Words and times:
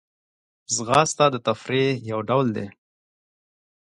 ځغاسته 0.75 1.25
د 1.33 1.35
تفریح 1.47 1.89
یو 2.11 2.19
ډول 2.29 2.47
دی 2.55 2.67